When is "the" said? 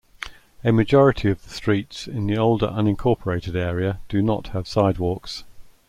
1.43-1.51, 2.25-2.35